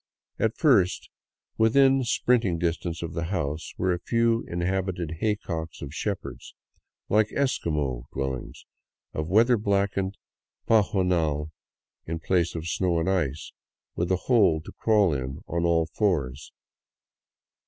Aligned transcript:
At 0.39 0.57
first, 0.57 1.11
within 1.59 2.03
sprinting 2.03 2.57
distance 2.57 3.03
of 3.03 3.13
the 3.13 3.25
house, 3.25 3.71
were 3.77 3.93
a 3.93 3.99
few 3.99 4.43
inhabited 4.47 5.17
haycocks 5.19 5.79
of 5.79 5.93
shepherds, 5.93 6.55
like 7.07 7.31
Esquimaux 7.33 8.07
dwellings 8.11 8.65
of 9.13 9.29
weather 9.29 9.57
blackened 9.57 10.17
pajonal 10.67 11.51
In 12.07 12.17
place 12.17 12.55
of 12.55 12.67
snow 12.67 12.97
and 12.99 13.07
ice, 13.07 13.51
with 13.95 14.11
a 14.11 14.15
hole 14.25 14.59
to 14.61 14.71
crawl 14.71 15.13
in 15.13 15.37
at 15.37 15.43
on 15.47 15.65
all 15.65 15.85
fours. 15.85 16.51